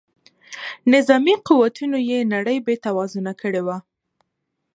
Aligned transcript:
نظامي 0.93 1.33
قوتونو 1.47 1.97
یې 2.09 2.19
نړۍ 2.33 2.57
بې 2.65 2.75
توازونه 2.85 3.31
کړې 3.41 3.61
وه. 3.67 3.77